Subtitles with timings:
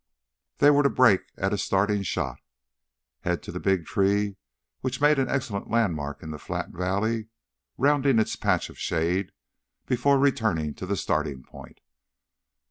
[0.57, 2.39] They were to break at a starting shot,
[3.19, 4.35] head to the big tree
[4.79, 7.27] which made an excellent landmark in the flat valley,
[7.77, 9.31] rounding its patch of shade
[9.85, 11.81] before returning to the starting point.